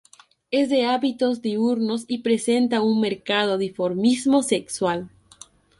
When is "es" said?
0.49-0.69